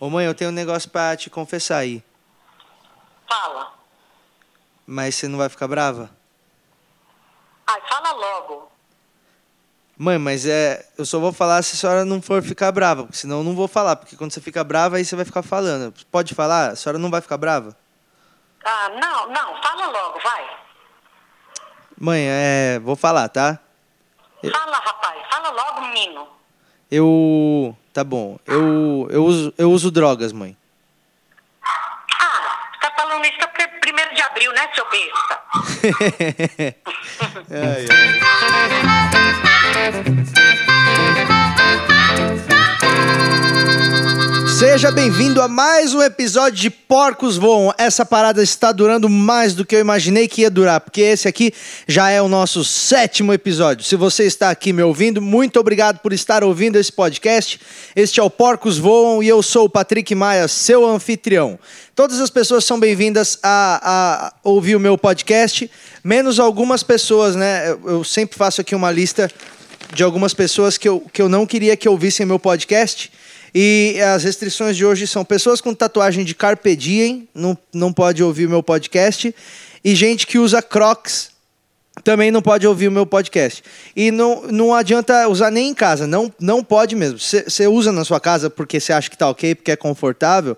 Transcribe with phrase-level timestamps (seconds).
[0.00, 2.02] Ô mãe, eu tenho um negócio pra te confessar aí.
[3.28, 3.72] Fala.
[4.86, 6.10] Mas você não vai ficar brava?
[7.66, 8.70] Ai, fala logo.
[9.96, 10.88] Mãe, mas é.
[10.96, 13.56] Eu só vou falar se a senhora não for ficar brava, porque senão eu não
[13.56, 15.92] vou falar, porque quando você fica brava, aí você vai ficar falando.
[16.10, 16.70] Pode falar?
[16.70, 17.76] A senhora não vai ficar brava?
[18.64, 20.58] Ah, não, não, fala logo, vai.
[22.00, 22.78] Mãe, é.
[22.78, 23.58] Vou falar, tá?
[24.52, 26.28] Fala, rapaz, fala logo, menino.
[26.88, 27.76] Eu.
[27.98, 28.38] Tá bom.
[28.46, 30.56] Eu, eu, uso, eu uso drogas, mãe.
[31.64, 35.40] Ah, tá falando isso porque é primeiro de abril, né, seu besta?
[37.50, 37.86] Ai,
[42.52, 42.57] ai.
[44.58, 47.72] Seja bem-vindo a mais um episódio de Porcos Voam.
[47.78, 51.54] Essa parada está durando mais do que eu imaginei que ia durar, porque esse aqui
[51.86, 53.84] já é o nosso sétimo episódio.
[53.84, 57.60] Se você está aqui me ouvindo, muito obrigado por estar ouvindo esse podcast.
[57.94, 61.56] Este é o Porcos Voam e eu sou o Patrick Maia, seu anfitrião.
[61.94, 65.70] Todas as pessoas são bem-vindas a, a ouvir o meu podcast,
[66.02, 67.70] menos algumas pessoas, né?
[67.84, 69.30] Eu, sempre faço aqui uma lista
[69.94, 73.12] de algumas pessoas que eu, que eu não queria que ouvissem meu podcast.
[73.54, 78.22] E as restrições de hoje são pessoas com tatuagem de Carpe Diem, não, não pode
[78.22, 79.34] ouvir meu podcast,
[79.84, 81.30] e gente que usa Crocs
[82.02, 83.62] também não pode ouvir o meu podcast.
[83.94, 87.18] E não, não adianta usar nem em casa, não, não pode mesmo.
[87.18, 90.56] Você usa na sua casa porque você acha que tá ok, porque é confortável.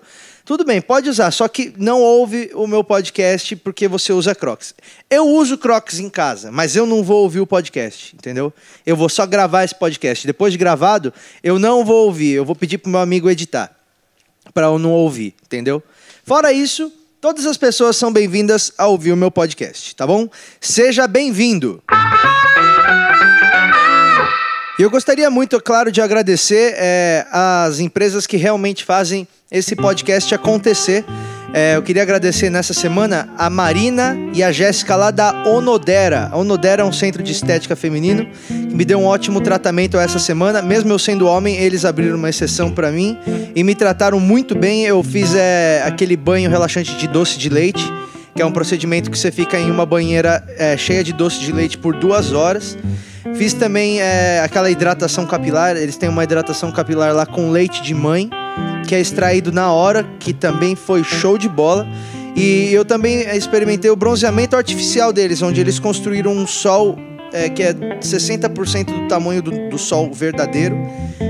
[0.51, 4.75] Tudo bem, pode usar, só que não ouve o meu podcast porque você usa Crocs.
[5.09, 8.51] Eu uso Crocs em casa, mas eu não vou ouvir o podcast, entendeu?
[8.85, 10.27] Eu vou só gravar esse podcast.
[10.27, 13.73] Depois de gravado, eu não vou ouvir, eu vou pedir pro meu amigo editar
[14.53, 15.81] para eu não ouvir, entendeu?
[16.25, 20.27] Fora isso, todas as pessoas são bem-vindas a ouvir o meu podcast, tá bom?
[20.59, 21.81] Seja bem-vindo.
[24.77, 30.33] E eu gostaria muito, claro, de agradecer é, as empresas que realmente fazem esse podcast
[30.33, 31.03] acontecer.
[31.53, 36.29] É, eu queria agradecer nessa semana a Marina e a Jéssica lá da Onodera.
[36.31, 40.17] A Onodera é um centro de estética feminino que me deu um ótimo tratamento essa
[40.17, 40.61] semana.
[40.61, 43.17] Mesmo eu sendo homem, eles abriram uma exceção para mim
[43.53, 44.85] e me trataram muito bem.
[44.85, 47.83] Eu fiz é, aquele banho relaxante de doce de leite,
[48.33, 51.51] que é um procedimento que você fica em uma banheira é, cheia de doce de
[51.51, 52.77] leite por duas horas.
[53.35, 55.75] Fiz também é, aquela hidratação capilar.
[55.75, 58.29] Eles têm uma hidratação capilar lá com leite de mãe
[58.87, 61.87] que é extraído na hora, que também foi show de bola.
[62.35, 66.97] E eu também experimentei o bronzeamento artificial deles, onde eles construíram um sol
[67.33, 70.75] é, que é 60% do tamanho do, do, sol verdadeiro.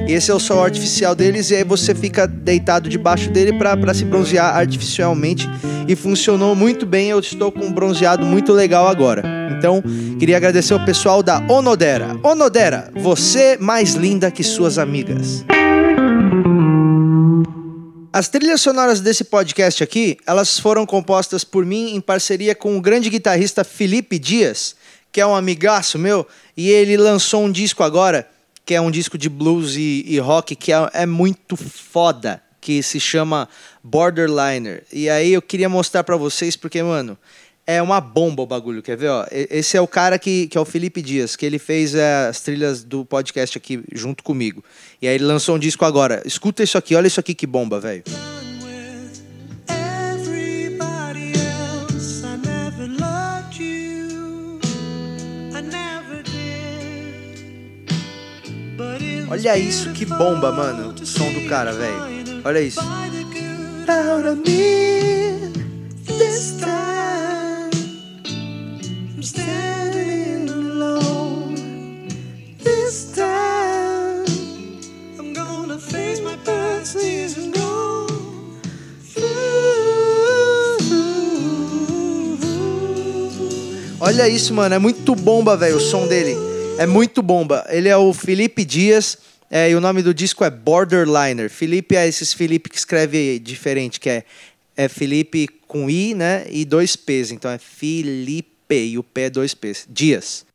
[0.08, 3.94] E esse é o sol artificial deles, e aí você fica deitado debaixo dele para
[3.94, 5.48] se bronzear artificialmente.
[5.88, 9.24] E funcionou muito bem, eu estou com um bronzeado muito legal agora.
[9.58, 9.84] Então,
[10.18, 12.18] queria agradecer o pessoal da Onodera.
[12.24, 15.46] Onodera, você mais linda que suas amigas.
[18.14, 22.82] As trilhas sonoras desse podcast aqui, elas foram compostas por mim em parceria com o
[22.82, 24.76] grande guitarrista Felipe Dias,
[25.14, 26.28] que é um amigaço meu,
[26.58, 28.30] e ele lançou um disco agora,
[28.66, 32.84] que é um disco de blues e, e rock, que é, é, muito foda, que
[32.84, 33.48] se chama
[33.82, 34.84] Borderliner.
[34.92, 37.18] E aí eu queria mostrar para vocês, porque, mano,
[37.66, 39.10] é uma bomba o bagulho, quer ver?
[39.10, 42.28] Ó, esse é o cara que, que é o Felipe Dias, que ele fez é,
[42.28, 44.64] as trilhas do podcast aqui junto comigo.
[45.02, 46.22] E aí ele lançou um disco agora.
[46.26, 48.04] Escuta isso aqui, olha isso aqui que bomba, velho.
[59.30, 60.94] Olha isso que bomba, mano.
[61.02, 62.42] O som do cara, velho.
[62.44, 62.82] Olha isso.
[84.12, 84.76] Olha isso, mano.
[84.76, 86.36] É muito bomba, velho, o som dele.
[86.78, 87.66] É muito bomba.
[87.70, 89.18] Ele é o Felipe Dias.
[89.50, 91.50] É, e o nome do disco é Borderliner.
[91.50, 94.26] Felipe é esses Felipe que escreve diferente, que é,
[94.76, 96.46] é Felipe com I, né?
[96.50, 97.32] E dois P's.
[97.32, 99.86] Então é Felipe e o P é dois P's.
[99.90, 100.46] Dias.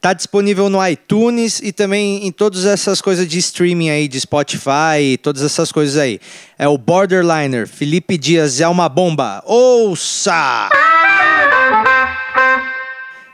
[0.00, 5.16] Tá disponível no iTunes e também em todas essas coisas de streaming aí, de Spotify,
[5.22, 6.18] todas essas coisas aí.
[6.58, 7.68] É o Borderliner.
[7.68, 9.44] Felipe Dias é uma bomba.
[9.46, 10.70] Ouça!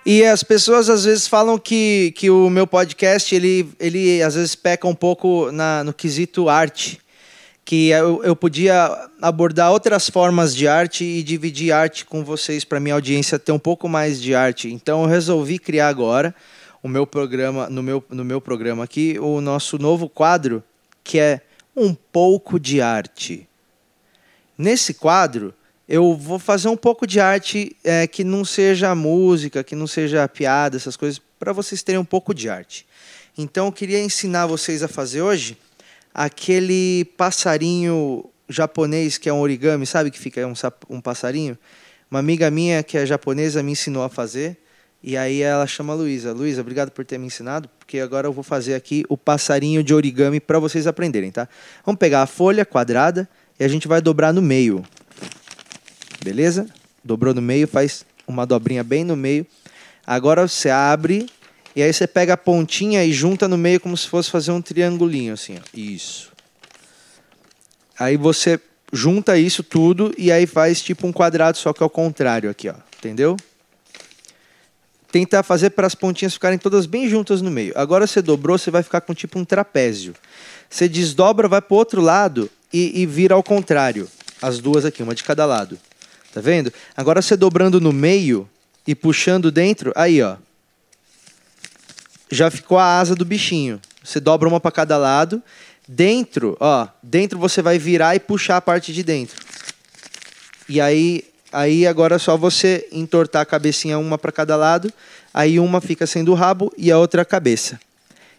[0.05, 4.55] E as pessoas às vezes falam que, que o meu podcast, ele, ele às vezes
[4.55, 7.00] peca um pouco na, no quesito arte.
[7.64, 12.81] Que eu, eu podia abordar outras formas de arte e dividir arte com vocês para
[12.81, 14.73] minha audiência ter um pouco mais de arte.
[14.73, 16.35] Então eu resolvi criar agora
[16.82, 20.64] o meu programa, no meu, no meu programa aqui, o nosso novo quadro,
[21.05, 21.43] que é
[21.76, 23.46] um pouco de arte.
[24.56, 25.55] Nesse quadro,
[25.91, 30.29] eu vou fazer um pouco de arte é, que não seja música, que não seja
[30.29, 32.87] piada, essas coisas, para vocês terem um pouco de arte.
[33.37, 35.59] Então, eu queria ensinar vocês a fazer hoje
[36.15, 40.53] aquele passarinho japonês que é um origami, sabe que fica um,
[40.89, 41.59] um passarinho?
[42.09, 44.59] Uma amiga minha que é japonesa me ensinou a fazer.
[45.03, 46.33] E aí ela chama Luísa.
[46.33, 49.93] Luísa, obrigado por ter me ensinado, porque agora eu vou fazer aqui o passarinho de
[49.93, 51.49] origami para vocês aprenderem, tá?
[51.85, 53.29] Vamos pegar a folha quadrada
[53.59, 54.85] e a gente vai dobrar no meio.
[56.22, 56.67] Beleza?
[57.02, 59.46] Dobrou no meio, faz uma dobrinha bem no meio.
[60.06, 61.26] Agora você abre
[61.75, 64.61] e aí você pega a pontinha e junta no meio como se fosse fazer um
[64.61, 65.62] triangulinho assim, ó.
[65.75, 66.31] Isso.
[67.99, 68.61] Aí você
[68.93, 72.75] junta isso tudo e aí faz tipo um quadrado só que ao contrário aqui, ó.
[72.99, 73.37] Entendeu?
[75.11, 77.72] Tentar fazer para as pontinhas ficarem todas bem juntas no meio.
[77.76, 80.14] Agora você dobrou, você vai ficar com tipo um trapézio.
[80.69, 84.08] Você desdobra, vai para o outro lado e, e vira ao contrário.
[84.40, 85.78] As duas aqui, uma de cada lado.
[86.32, 86.73] Tá vendo?
[86.97, 88.49] Agora você dobrando no meio
[88.87, 90.37] e puxando dentro, aí ó.
[92.31, 93.81] Já ficou a asa do bichinho.
[94.05, 95.43] Você dobra uma para cada lado.
[95.87, 99.37] Dentro, ó, dentro você vai virar e puxar a parte de dentro.
[100.69, 104.93] E aí Aí agora é só você entortar a cabecinha uma para cada lado,
[105.35, 107.81] aí uma fica sendo o rabo e a outra a cabeça.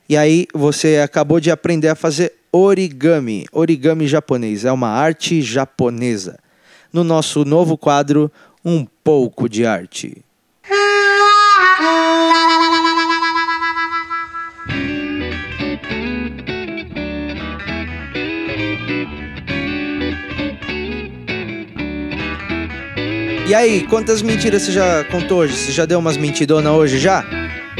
[0.07, 3.45] E aí você acabou de aprender a fazer origami.
[3.51, 6.39] Origami japonês é uma arte japonesa.
[6.93, 8.31] No nosso novo quadro,
[8.63, 10.23] um pouco de arte.
[23.47, 25.53] E aí, quantas mentiras você já contou hoje?
[25.53, 27.25] Você já deu umas mentidonas hoje já?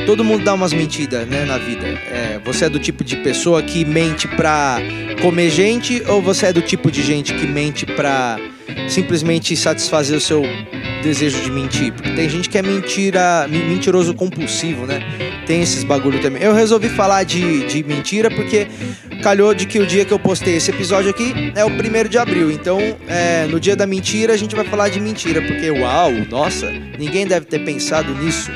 [0.06, 1.88] Todo mundo dá umas mentiras, né, na vida.
[1.88, 4.80] É, você é do tipo de pessoa que mente pra
[5.22, 8.38] comer gente ou você é do tipo de gente que mente pra
[8.92, 10.44] simplesmente satisfazer o seu
[11.02, 11.94] desejo de mentir?
[11.94, 15.00] Porque tem gente que é mentira, mentiroso compulsivo, né?
[15.46, 16.44] Tem esses bagulho também.
[16.44, 18.68] Eu resolvi falar de, de mentira porque
[19.24, 22.18] calhou de que o dia que eu postei esse episódio aqui é o primeiro de
[22.18, 22.52] abril.
[22.52, 26.70] Então, é, no dia da mentira, a gente vai falar de mentira, porque uau, nossa,
[27.00, 28.52] ninguém deve ter pensado nisso.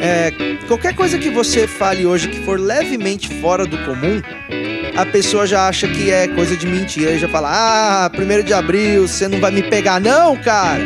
[0.00, 0.32] É,
[0.66, 4.20] qualquer coisa que você fale hoje que for levemente fora do comum,
[4.96, 8.52] a pessoa já acha que é coisa de mentira e já fala: Ah, primeiro de
[8.52, 10.82] abril, você não vai me pegar, não, cara.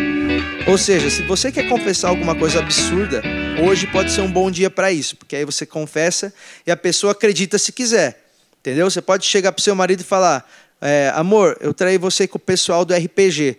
[0.66, 3.22] Ou seja, se você quer confessar alguma coisa absurda,
[3.62, 6.32] hoje pode ser um bom dia para isso, porque aí você confessa
[6.66, 8.24] e a pessoa acredita se quiser.
[8.60, 8.90] Entendeu?
[8.90, 10.48] Você pode chegar pro seu marido e falar:
[10.80, 13.58] é, Amor, eu traí você com o pessoal do RPG.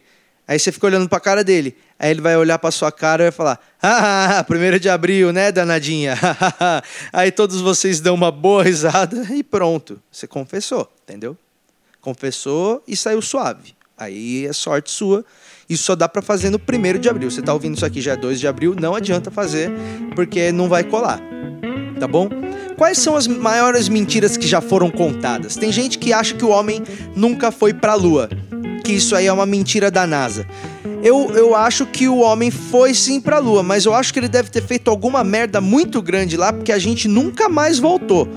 [0.49, 1.77] Aí você fica olhando pra cara dele.
[1.99, 5.51] Aí ele vai olhar pra sua cara e vai falar: Ah, primeiro de abril, né,
[5.51, 6.17] danadinha?
[7.13, 10.01] Aí todos vocês dão uma boa risada e pronto.
[10.11, 11.37] Você confessou, entendeu?
[12.01, 13.75] Confessou e saiu suave.
[13.95, 15.23] Aí é sorte sua.
[15.69, 17.29] Isso só dá para fazer no primeiro de abril.
[17.29, 19.69] Você tá ouvindo isso aqui já é 2 de abril, não adianta fazer,
[20.15, 21.21] porque não vai colar.
[21.99, 22.27] Tá bom?
[22.75, 25.57] Quais são as maiores mentiras que já foram contadas?
[25.57, 26.81] Tem gente que acha que o homem
[27.15, 28.29] nunca foi para a lua,
[28.89, 30.47] que isso aí é uma mentira da NASA.
[31.03, 34.19] Eu, eu acho que o homem foi sim para a lua, mas eu acho que
[34.19, 38.27] ele deve ter feito alguma merda muito grande lá, porque a gente nunca mais voltou.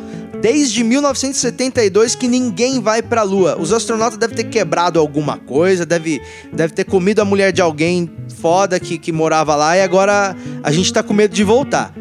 [0.43, 3.57] Desde 1972 que ninguém vai para a lua.
[3.59, 6.21] Os astronautas devem ter quebrado alguma coisa, deve,
[6.53, 10.71] deve ter comido a mulher de alguém foda que, que morava lá e agora a
[10.71, 11.95] gente tá com medo de voltar.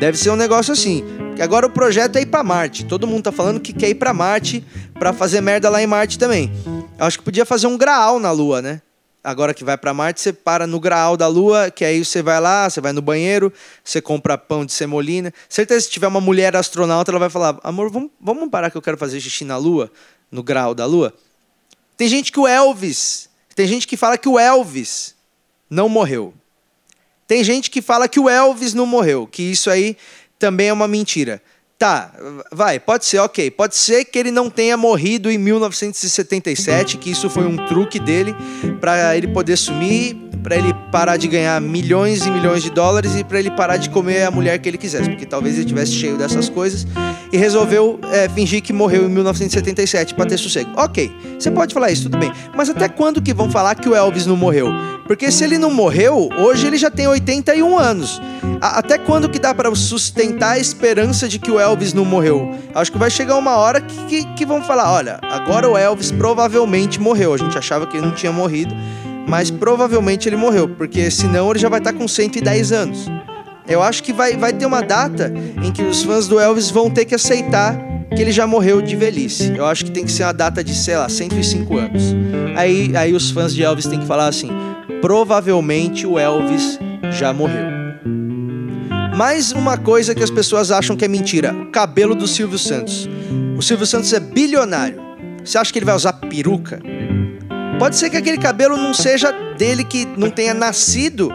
[0.00, 1.04] Deve ser um negócio assim.
[1.40, 2.84] Agora o projeto é ir para Marte.
[2.84, 6.18] Todo mundo tá falando que quer ir para Marte para fazer merda lá em Marte
[6.18, 6.50] também.
[6.98, 8.80] Acho que podia fazer um graal na Lua, né?
[9.24, 12.40] Agora que vai para Marte, você para no graal da Lua, que aí você vai
[12.40, 13.52] lá, você vai no banheiro,
[13.84, 15.32] você compra pão de semolina.
[15.48, 18.82] Certeza se tiver uma mulher astronauta, ela vai falar: "Amor, vamos, vamos parar que eu
[18.82, 19.90] quero fazer xixi na Lua,
[20.30, 21.14] no graal da Lua".
[21.96, 25.14] Tem gente que o Elvis, tem gente que fala que o Elvis
[25.70, 26.34] não morreu.
[27.26, 29.96] Tem gente que fala que o Elvis não morreu, que isso aí
[30.38, 31.40] também é uma mentira.
[31.82, 32.12] Tá,
[32.52, 33.50] vai, pode ser, ok.
[33.50, 38.36] Pode ser que ele não tenha morrido em 1977, que isso foi um truque dele
[38.80, 43.24] para ele poder sumir, para ele parar de ganhar milhões e milhões de dólares e
[43.24, 46.16] para ele parar de comer a mulher que ele quisesse, porque talvez ele tivesse cheio
[46.16, 46.86] dessas coisas
[47.32, 50.70] e resolveu é, fingir que morreu em 1977 para ter sossego.
[50.76, 52.30] Ok, você pode falar isso, tudo bem.
[52.54, 54.68] Mas até quando que vão falar que o Elvis não morreu?
[55.06, 58.20] Porque se ele não morreu, hoje ele já tem 81 anos.
[58.60, 62.04] A até quando que dá para sustentar a esperança de que o Elvis Elvis não
[62.04, 62.54] morreu.
[62.74, 66.10] Acho que vai chegar uma hora que, que, que vão falar: olha, agora o Elvis
[66.10, 67.34] provavelmente morreu.
[67.34, 68.74] A gente achava que ele não tinha morrido,
[69.26, 73.06] mas provavelmente ele morreu, porque senão ele já vai estar com 110 anos.
[73.66, 76.90] Eu acho que vai, vai ter uma data em que os fãs do Elvis vão
[76.90, 77.74] ter que aceitar
[78.14, 79.54] que ele já morreu de velhice.
[79.56, 82.02] Eu acho que tem que ser uma data de, sei lá, 105 anos.
[82.54, 84.50] Aí, aí os fãs de Elvis têm que falar assim:
[85.00, 86.78] provavelmente o Elvis
[87.12, 87.71] já morreu.
[89.16, 93.08] Mais uma coisa que as pessoas acham que é mentira: cabelo do Silvio Santos.
[93.56, 95.00] O Silvio Santos é bilionário.
[95.44, 96.80] Você acha que ele vai usar peruca?
[97.78, 101.30] Pode ser que aquele cabelo não seja dele, que não tenha nascido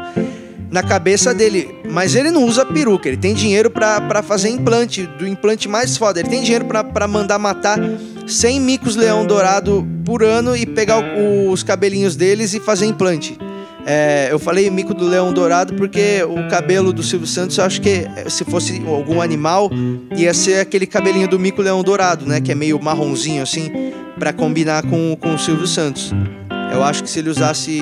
[0.71, 1.69] na cabeça dele.
[1.89, 6.19] Mas ele não usa peruca, ele tem dinheiro para fazer implante, do implante mais foda.
[6.19, 7.79] Ele tem dinheiro para mandar matar
[8.25, 13.37] 100 micos leão dourado por ano e pegar o, os cabelinhos deles e fazer implante.
[13.89, 17.79] É, eu falei mico do leão dourado porque o cabelo do Silvio Santos, eu acho
[17.79, 19.71] que se fosse algum animal,
[20.13, 22.41] ia ser aquele cabelinho do mico leão dourado, né?
[22.41, 23.71] Que é meio marronzinho assim,
[24.19, 26.11] para combinar com, com o Silvio Santos.
[26.73, 27.81] Eu acho que se ele usasse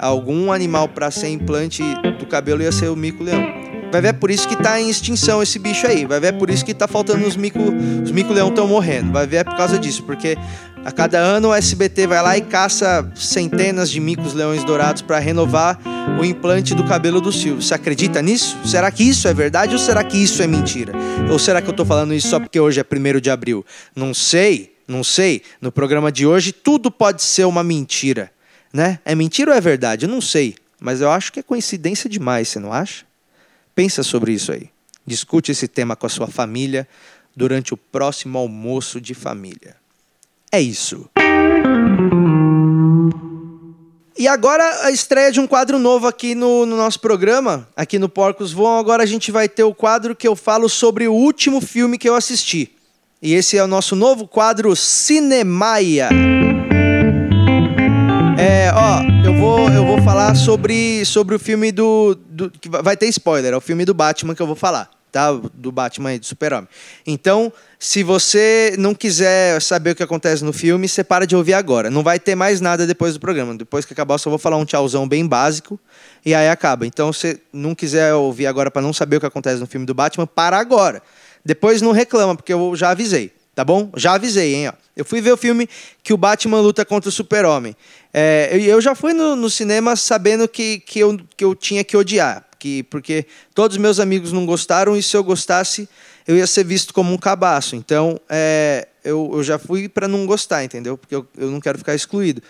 [0.00, 1.84] algum animal para ser implante
[2.18, 3.70] do cabelo ia ser o mico-leão.
[3.92, 6.06] Vai ver é por isso que tá em extinção esse bicho aí.
[6.06, 7.58] Vai ver é por isso que tá faltando os mico,
[8.02, 9.12] os mico-leão estão morrendo.
[9.12, 10.36] Vai ver é por causa disso, porque
[10.84, 15.18] a cada ano o SBT vai lá e caça centenas de micos leões dourados para
[15.18, 15.78] renovar
[16.20, 17.62] o implante do cabelo do Silvio.
[17.62, 18.56] Você acredita nisso?
[18.64, 20.92] Será que isso é verdade ou será que isso é mentira?
[21.30, 23.64] Ou será que eu tô falando isso só porque hoje é 1 de abril?
[23.94, 25.42] Não sei, não sei.
[25.60, 28.30] No programa de hoje tudo pode ser uma mentira
[28.72, 29.00] né?
[29.04, 30.06] É mentira ou é verdade?
[30.06, 33.04] Eu não sei, mas eu acho que é coincidência demais, você não acha?
[33.74, 34.70] Pensa sobre isso aí.
[35.06, 36.86] Discute esse tema com a sua família
[37.34, 39.76] durante o próximo almoço de família.
[40.52, 41.08] É isso.
[44.18, 48.08] E agora a estreia de um quadro novo aqui no, no, nosso programa, aqui no
[48.08, 48.78] Porcos Voam.
[48.78, 52.08] Agora a gente vai ter o quadro que eu falo sobre o último filme que
[52.08, 52.70] eu assisti.
[53.22, 56.10] E esse é o nosso novo quadro Cinemaia.
[58.38, 62.52] É, ó, eu vou, eu vou falar sobre, sobre o filme do, do.
[62.82, 65.32] Vai ter spoiler, é o filme do Batman que eu vou falar, tá?
[65.54, 66.68] Do Batman e do Super-Homem.
[67.06, 71.54] Então, se você não quiser saber o que acontece no filme, você para de ouvir
[71.54, 71.90] agora.
[71.90, 73.54] Não vai ter mais nada depois do programa.
[73.54, 75.78] Depois que acabar, eu só vou falar um tchauzão bem básico
[76.24, 76.86] e aí acaba.
[76.86, 79.94] Então, se não quiser ouvir agora para não saber o que acontece no filme do
[79.94, 81.02] Batman, para agora.
[81.44, 83.90] Depois não reclama, porque eu já avisei tá bom?
[83.94, 84.68] Já avisei, hein?
[84.68, 84.72] Ó.
[84.96, 85.68] Eu fui ver o filme
[86.02, 87.76] que o Batman luta contra o Super-Homem.
[88.12, 91.96] É, eu já fui no, no, cinema sabendo que, que, eu, que eu tinha que
[91.96, 95.88] odiar, que, porque todos os meus amigos não gostaram e se eu gostasse,
[96.28, 97.74] eu ia ser visto como um cabaço.
[97.74, 100.96] Então, é, eu, eu já fui para não gostar, entendeu?
[100.96, 102.40] Porque eu, eu não quero ficar excluído.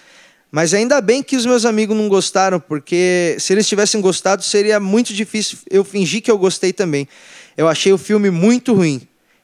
[0.50, 4.80] Mas ainda bem que os meus amigos não gostaram, porque se eles tivessem gostado, seria
[4.80, 7.06] muito difícil eu fingir que eu gostei também.
[7.56, 9.00] Eu achei o filme muito ruim.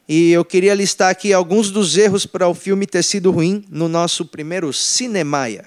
[0.07, 3.87] E eu queria listar aqui alguns dos erros para o filme ter sido ruim no
[3.87, 5.65] nosso primeiro Cinemaia.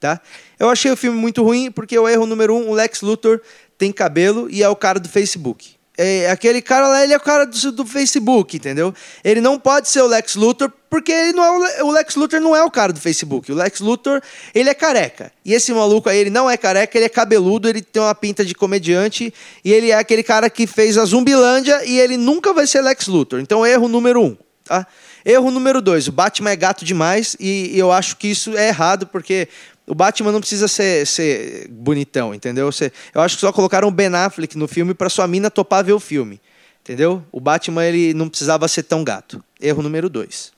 [0.00, 0.18] Tá?
[0.58, 3.40] Eu achei o filme muito ruim porque o erro número um, o Lex Luthor
[3.80, 5.70] tem cabelo e é o cara do Facebook.
[5.96, 8.94] É, aquele cara lá, ele é o cara do, do, Facebook, entendeu?
[9.24, 12.40] Ele não pode ser o Lex Luthor, porque ele não é o, o, Lex Luthor
[12.40, 13.50] não é o cara do Facebook.
[13.50, 14.20] O Lex Luthor,
[14.54, 15.32] ele é careca.
[15.44, 18.44] E esse maluco aí, ele não é careca, ele é cabeludo, ele tem uma pinta
[18.44, 19.32] de comediante,
[19.64, 23.06] e ele é aquele cara que fez a Zumbilândia, e ele nunca vai ser Lex
[23.06, 23.40] Luthor.
[23.40, 24.86] Então, erro número um, tá?
[25.24, 28.68] Erro número dois, o Batman é gato demais, e, e eu acho que isso é
[28.68, 29.48] errado, porque
[29.90, 32.70] o Batman não precisa ser, ser bonitão, entendeu?
[32.70, 35.84] Você, eu acho que só colocaram o Ben Affleck no filme para sua mina topar
[35.84, 36.40] ver o filme.
[36.80, 37.24] Entendeu?
[37.32, 39.42] O Batman ele não precisava ser tão gato.
[39.60, 40.52] Erro número dois.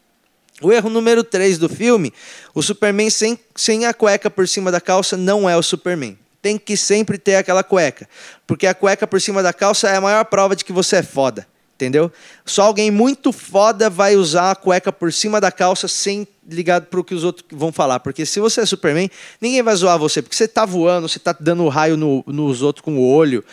[0.61, 2.13] O erro número três do filme,
[2.55, 6.19] o Superman sem, sem a cueca por cima da calça não é o Superman.
[6.43, 8.07] Tem que sempre ter aquela cueca.
[8.47, 11.03] Porque a cueca por cima da calça é a maior prova de que você é
[11.03, 11.47] foda
[11.83, 12.13] entendeu?
[12.47, 17.01] Só alguém muito foda vai usar a cueca por cima da calça sem ligar para
[17.01, 17.99] o que os outros vão falar.
[18.01, 19.11] Porque se você é Superman,
[19.41, 22.85] ninguém vai zoar você, porque você tá voando, você tá dando raio no, nos outros
[22.85, 23.45] com o olho.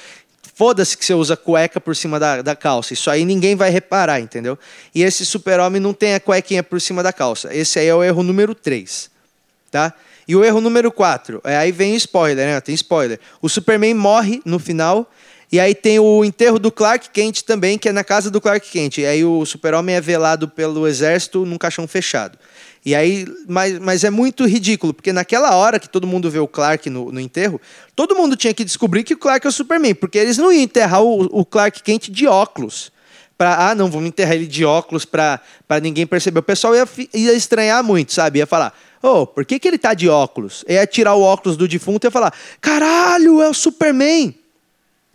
[0.53, 2.93] Foda-se que você usa cueca por cima da, da calça.
[2.93, 4.59] Isso aí ninguém vai reparar, entendeu?
[4.93, 7.55] E esse super-homem não tem a cuequinha por cima da calça.
[7.55, 9.09] Esse aí é o erro número 3.
[9.71, 9.93] Tá?
[10.29, 12.61] E o erro número 4, é, aí vem spoiler, né?
[12.61, 13.19] Tem spoiler.
[13.41, 15.11] O Superman morre no final
[15.51, 18.69] e aí tem o enterro do Clark Kent também, que é na casa do Clark
[18.69, 18.99] Kent.
[18.99, 22.37] E aí o super-homem é velado pelo exército num caixão fechado.
[22.85, 26.47] E aí, mas, mas é muito ridículo, porque naquela hora que todo mundo vê o
[26.47, 27.59] Clark no, no enterro,
[27.95, 30.61] todo mundo tinha que descobrir que o Clark é o Superman, porque eles não iam
[30.61, 32.91] enterrar o, o Clark Kent de óculos.
[33.39, 35.39] Pra, ah, não, vamos enterrar ele de óculos para
[35.81, 36.39] ninguém perceber.
[36.39, 38.39] O pessoal ia, ia estranhar muito, sabe?
[38.39, 40.65] Ia falar, ô, oh, por que, que ele tá de óculos?
[40.67, 44.35] Ia tirar o óculos do defunto e ia falar, caralho, é o Superman.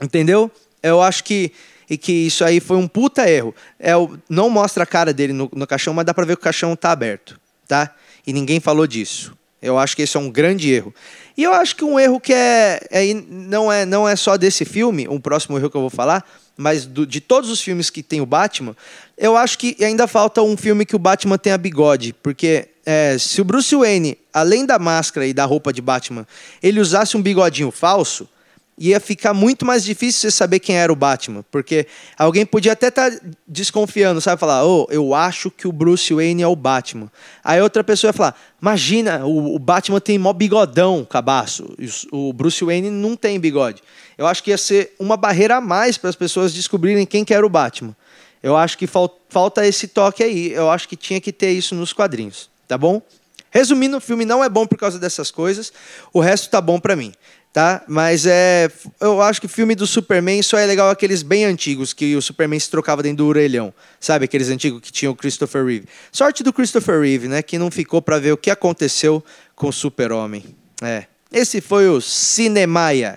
[0.00, 0.50] Entendeu?
[0.82, 1.52] Eu acho que,
[1.88, 3.54] e que isso aí foi um puta erro.
[3.78, 6.40] É, o, não mostra a cara dele no, no caixão, mas dá pra ver que
[6.40, 7.38] o caixão tá aberto,
[7.68, 7.94] tá?
[8.26, 9.36] E ninguém falou disso.
[9.60, 10.94] Eu acho que esse é um grande erro.
[11.36, 14.64] E eu acho que um erro que é, é, não, é, não é só desse
[14.64, 16.24] filme, um próximo erro que eu vou falar,
[16.56, 18.76] mas do, de todos os filmes que tem o Batman,
[19.16, 23.40] eu acho que ainda falta um filme que o Batman tenha bigode, porque é, se
[23.40, 26.26] o Bruce Wayne, além da máscara e da roupa de Batman,
[26.62, 28.28] ele usasse um bigodinho falso,
[28.76, 31.86] ia ficar muito mais difícil você saber quem era o Batman, porque
[32.18, 34.40] alguém podia até estar tá desconfiando, sabe?
[34.40, 37.10] Falar, oh, eu acho que o Bruce Wayne é o Batman.
[37.42, 41.74] Aí outra pessoa ia falar, imagina, o, o Batman tem mó bigodão, cabaço.
[42.10, 43.82] O Bruce Wayne não tem bigode.
[44.16, 47.34] Eu acho que ia ser uma barreira a mais para as pessoas descobrirem quem que
[47.34, 47.96] era o Batman.
[48.42, 50.52] Eu acho que fal falta esse toque aí.
[50.52, 53.02] Eu acho que tinha que ter isso nos quadrinhos, tá bom?
[53.50, 55.72] Resumindo, o filme não é bom por causa dessas coisas.
[56.12, 57.12] O resto tá bom para mim
[57.54, 57.84] tá?
[57.86, 58.68] Mas é,
[59.00, 62.20] eu acho que o filme do Superman só é legal aqueles bem antigos que o
[62.20, 64.24] Superman se trocava dentro do orelhão, sabe?
[64.24, 65.86] Aqueles antigos que tinham o Christopher Reeve.
[66.10, 67.40] Sorte do Christopher Reeve, né?
[67.42, 70.44] Que não ficou para ver o que aconteceu com o Super-Homem.
[70.82, 71.04] É.
[71.32, 73.14] Esse foi o Cinemaia.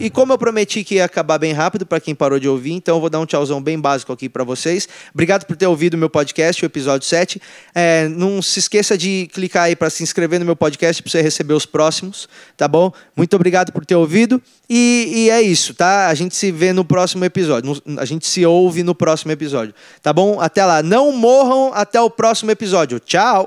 [0.00, 2.96] E como eu prometi que ia acabar bem rápido para quem parou de ouvir, então
[2.96, 4.88] eu vou dar um tchauzão bem básico aqui para vocês.
[5.12, 7.38] Obrigado por ter ouvido o meu podcast, o episódio 7.
[7.74, 11.20] É, não se esqueça de clicar aí para se inscrever no meu podcast para você
[11.20, 12.26] receber os próximos,
[12.56, 12.90] tá bom?
[13.14, 14.40] Muito obrigado por ter ouvido.
[14.70, 16.06] E, e, é isso, tá?
[16.06, 17.82] A gente se vê no próximo episódio.
[17.98, 20.40] A gente se ouve no próximo episódio, tá bom?
[20.40, 20.82] Até lá.
[20.82, 22.98] Não morram até o próximo episódio.
[23.00, 23.46] Tchau!